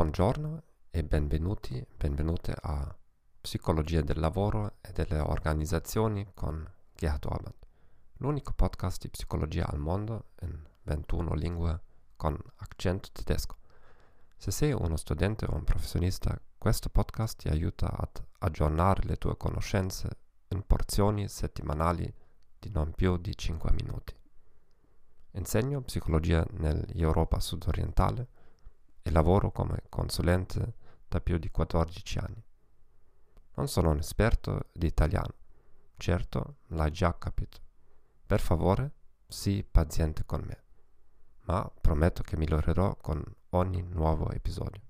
Buongiorno 0.00 0.62
e 0.88 1.04
benvenuti, 1.04 1.86
benvenute 1.94 2.56
a 2.58 2.96
Psicologia 3.38 4.00
del 4.00 4.18
lavoro 4.18 4.76
e 4.80 4.92
delle 4.92 5.18
organizzazioni 5.18 6.26
con 6.32 6.66
Gerhard 6.94 7.26
Orban, 7.26 7.52
l'unico 8.16 8.54
podcast 8.54 9.02
di 9.02 9.10
psicologia 9.10 9.66
al 9.66 9.78
mondo 9.78 10.30
in 10.40 10.58
21 10.84 11.34
lingue 11.34 11.80
con 12.16 12.34
accento 12.56 13.10
tedesco. 13.12 13.58
Se 14.38 14.50
sei 14.50 14.72
uno 14.72 14.96
studente 14.96 15.44
o 15.44 15.54
un 15.54 15.64
professionista, 15.64 16.40
questo 16.56 16.88
podcast 16.88 17.36
ti 17.36 17.48
aiuta 17.48 17.94
ad 17.94 18.24
aggiornare 18.38 19.02
le 19.02 19.16
tue 19.16 19.36
conoscenze 19.36 20.08
in 20.48 20.66
porzioni 20.66 21.28
settimanali 21.28 22.10
di 22.58 22.70
non 22.70 22.92
più 22.92 23.18
di 23.18 23.36
5 23.36 23.70
minuti. 23.72 24.16
Insegno 25.32 25.82
psicologia 25.82 26.42
nell'Europa 26.52 27.38
sudorientale 27.38 28.39
lavoro 29.12 29.50
come 29.50 29.82
consulente 29.88 30.74
da 31.08 31.20
più 31.20 31.38
di 31.38 31.50
14 31.50 32.18
anni. 32.18 32.42
Non 33.54 33.68
sono 33.68 33.90
un 33.90 33.98
esperto 33.98 34.68
di 34.72 34.86
italiano, 34.86 35.34
certo 35.96 36.56
l'hai 36.68 36.90
già 36.90 37.16
capito. 37.18 37.58
Per 38.26 38.40
favore, 38.40 38.92
sii 39.26 39.64
paziente 39.64 40.24
con 40.24 40.42
me, 40.46 40.62
ma 41.46 41.70
prometto 41.80 42.22
che 42.22 42.36
migliorerò 42.36 42.96
con 42.96 43.22
ogni 43.50 43.82
nuovo 43.82 44.30
episodio. 44.30 44.82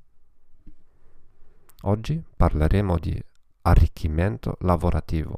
Oggi 1.82 2.22
parleremo 2.36 2.98
di 2.98 3.22
arricchimento 3.62 4.56
lavorativo, 4.60 5.36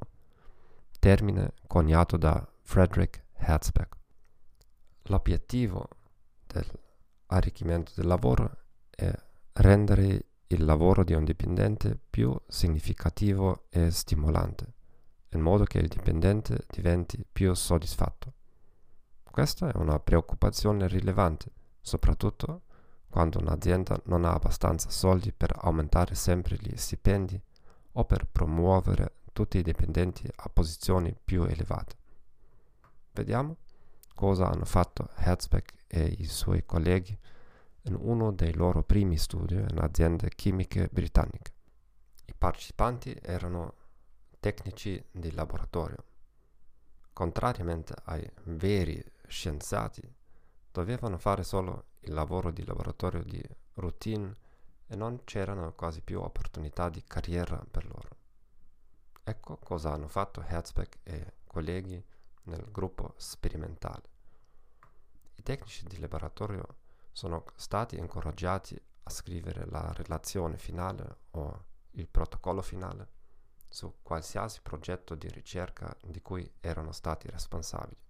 termine 0.99 1.55
coniato 1.67 2.17
da 2.17 2.45
Frederick 2.63 3.25
Herzberg. 3.35 3.89
L'obiettivo 5.05 5.89
dell'arricchimento 6.47 7.93
del 7.95 8.07
lavoro 8.07 8.62
è 9.03 9.15
rendere 9.55 10.27
il 10.47 10.65
lavoro 10.65 11.03
di 11.03 11.15
un 11.15 11.25
dipendente 11.25 11.99
più 12.11 12.39
significativo 12.47 13.65
e 13.71 13.91
stimolante, 13.91 14.73
in 15.31 15.41
modo 15.41 15.65
che 15.65 15.79
il 15.79 15.89
dipendente 15.89 16.67
diventi 16.69 17.25
più 17.31 17.53
soddisfatto. 17.55 18.33
Questa 19.31 19.73
è 19.73 19.77
una 19.77 19.99
preoccupazione 19.99 20.87
rilevante, 20.87 21.51
soprattutto 21.81 22.63
quando 23.09 23.39
un'azienda 23.39 24.01
non 24.05 24.25
ha 24.25 24.33
abbastanza 24.33 24.91
soldi 24.91 25.33
per 25.33 25.55
aumentare 25.59 26.15
sempre 26.15 26.57
gli 26.61 26.77
stipendi 26.77 27.41
o 27.93 28.05
per 28.05 28.27
promuovere 28.27 29.17
tutti 29.33 29.59
i 29.59 29.63
dipendenti 29.63 30.29
a 30.35 30.49
posizioni 30.49 31.15
più 31.23 31.45
elevate. 31.45 31.97
Vediamo 33.13 33.57
cosa 34.15 34.49
hanno 34.49 34.65
fatto 34.65 35.09
Herzberg 35.17 35.65
e 35.87 36.05
i 36.19 36.27
suoi 36.27 36.65
colleghi 36.65 37.19
in 37.83 37.97
uno 37.99 38.33
dei 38.33 38.55
loro 38.55 38.83
primi 38.83 39.17
studi 39.17 39.55
in 39.55 39.79
aziende 39.79 40.29
chimiche 40.29 40.89
britanniche. 40.91 41.53
I 42.27 42.35
partecipanti 42.37 43.17
erano 43.21 43.75
tecnici 44.39 45.05
di 45.11 45.33
laboratorio. 45.33 46.05
Contrariamente 47.13 47.95
ai 48.05 48.29
veri 48.45 49.03
scienziati, 49.27 50.03
dovevano 50.71 51.19
fare 51.19 51.43
solo 51.43 51.87
il 52.01 52.13
lavoro 52.13 52.51
di 52.51 52.65
laboratorio 52.65 53.23
di 53.23 53.43
routine 53.75 54.37
e 54.87 54.97
non 54.97 55.25
c'erano 55.25 55.73
quasi 55.75 56.01
più 56.01 56.21
opportunità 56.21 56.89
di 56.89 57.03
carriera 57.05 57.65
per 57.71 57.85
loro. 57.85 58.17
Ecco 59.25 59.57
cosa 59.57 59.93
hanno 59.93 60.09
fatto 60.09 60.43
Herzberg 60.43 60.99
e 61.03 61.35
colleghi 61.47 62.03
nel 62.45 62.67
gruppo 62.71 63.15
sperimentale. 63.17 64.11
I 65.37 65.43
tecnici 65.43 65.85
di 65.87 65.99
laboratorio 65.99 66.81
sono 67.13 67.45
stati 67.57 67.99
incoraggiati 67.99 68.81
a 69.05 69.11
scrivere 69.11 69.67
la 69.67 69.93
relazione 69.93 70.57
finale 70.57 71.19
o 71.33 71.65
il 71.93 72.09
protocollo 72.09 72.63
finale 72.63 73.21
su 73.69 73.99
qualsiasi 74.03 74.61
progetto 74.63 75.15
di 75.15 75.29
ricerca 75.29 75.95
di 76.03 76.21
cui 76.21 76.51
erano 76.61 76.93
stati 76.93 77.29
responsabili. 77.29 78.01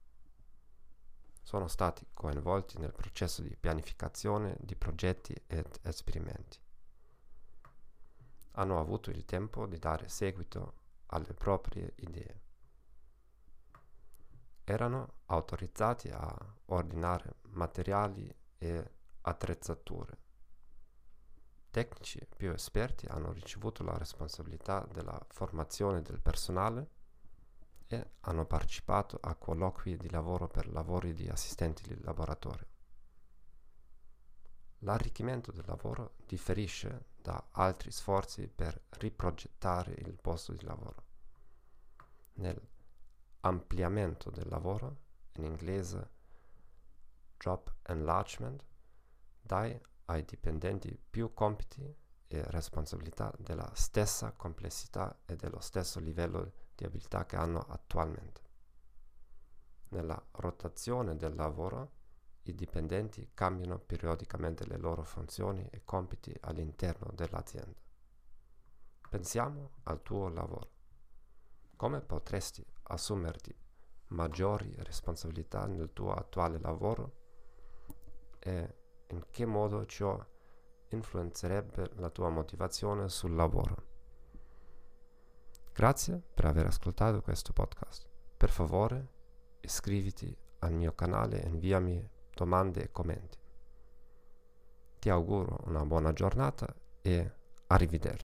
Sono 1.41 1.67
stati 1.67 2.07
coinvolti 2.15 2.79
nel 2.79 2.93
processo 2.93 3.43
di 3.43 3.57
pianificazione 3.57 4.57
di 4.61 4.77
progetti 4.77 5.35
ed 5.47 5.79
esperimenti. 5.83 6.59
Hanno 8.53 8.79
avuto 8.79 9.11
il 9.11 9.25
tempo 9.25 9.67
di 9.67 9.79
dare 9.79 10.09
seguito 10.09 10.75
alle 11.07 11.35
proprie 11.35 11.95
idee. 11.97 12.41
Erano 14.65 15.15
autorizzati 15.27 16.09
a 16.09 16.57
ordinare 16.67 17.37
materiali 17.51 18.33
e 18.63 18.91
attrezzature. 19.23 20.19
Tecnici 21.71 22.25
più 22.37 22.53
esperti 22.53 23.07
hanno 23.07 23.33
ricevuto 23.33 23.83
la 23.83 23.99
responsabilità 23.99 24.87
della 24.93 25.21
formazione 25.31 26.01
del 26.01 26.21
personale 26.21 26.91
e 27.89 28.11
hanno 28.21 28.47
partecipato 28.47 29.19
a 29.21 29.35
colloqui 29.35 29.97
di 29.97 30.09
lavoro 30.11 30.49
per 30.49 30.71
lavori 30.71 31.13
di 31.13 31.29
assistenti 31.29 31.83
di 31.83 32.01
laboratorio. 32.03 32.69
L'arricchimento 34.81 35.51
del 35.51 35.65
lavoro 35.67 36.15
differisce 36.25 37.07
da 37.21 37.49
altri 37.53 37.91
sforzi 37.91 38.47
per 38.47 38.81
riprogettare 38.91 39.93
il 39.99 40.17
posto 40.21 40.53
di 40.53 40.65
lavoro. 40.65 41.05
Nell'ampliamento 42.35 44.31
del 44.31 44.49
lavoro, 44.49 44.97
in 45.35 45.45
inglese 45.45 46.12
job 47.43 47.75
enlargement 47.89 48.65
dai 49.41 49.77
ai 50.07 50.25
dipendenti 50.25 50.97
più 51.11 51.35
compiti 51.35 51.83
e 52.29 52.43
responsabilità 52.51 53.35
della 53.37 53.69
stessa 53.75 54.33
complessità 54.33 55.23
e 55.27 55.35
dello 55.35 55.61
stesso 55.61 55.99
livello 55.99 56.53
di 56.75 56.85
abilità 56.85 57.27
che 57.27 57.37
hanno 57.37 57.59
attualmente. 57.59 58.41
Nella 59.89 60.25
rotazione 60.33 61.17
del 61.17 61.35
lavoro 61.35 62.01
i 62.43 62.55
dipendenti 62.55 63.31
cambiano 63.35 63.79
periodicamente 63.79 64.65
le 64.67 64.77
loro 64.77 65.03
funzioni 65.03 65.67
e 65.71 65.83
compiti 65.85 66.35
all'interno 66.41 67.11
dell'azienda. 67.13 67.79
Pensiamo 69.11 69.73
al 69.85 70.01
tuo 70.03 70.29
lavoro. 70.29 70.71
Come 71.77 72.01
potresti 72.01 72.65
assumerti 72.85 73.55
maggiori 74.09 74.75
responsabilità 74.79 75.67
nel 75.67 75.93
tuo 75.93 76.13
attuale 76.13 76.59
lavoro 76.59 77.22
e 78.43 78.75
in 79.09 79.23
che 79.31 79.47
modo 79.47 79.87
ciò 79.87 80.19
influenzerebbe 80.89 81.91
la 81.97 82.11
tua 82.11 82.29
motivazione 82.29 83.09
sul 83.09 83.35
lavoro. 83.35 83.91
Grazie 85.73 86.21
per 86.35 86.47
aver 86.47 86.67
ascoltato 86.67 87.23
questo 87.23 87.53
podcast. 87.53 88.07
Per 88.37 88.51
favore 88.51 89.09
iscriviti 89.61 90.37
al 90.61 90.73
mio 90.73 90.93
canale 90.95 91.43
e 91.43 91.49
inviami 91.49 92.09
domande 92.35 92.83
e 92.83 92.91
commenti. 92.91 93.39
Ti 94.99 95.09
auguro 95.09 95.61
una 95.65 95.85
buona 95.85 96.13
giornata 96.13 96.73
e 97.01 97.33
arrivederci. 97.69 98.21